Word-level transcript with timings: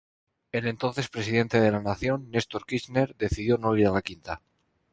El 0.51 0.65
entonces 0.65 1.09
Presidente 1.09 1.59
de 1.61 1.69
la 1.71 1.79
Nación, 1.79 2.25
Nestor 2.31 2.65
Kirchner, 2.65 3.15
decidió 3.19 3.59
no 3.59 3.77
ir 3.77 3.85
a 3.85 3.91
la 3.91 4.01
quinta. 4.01 4.41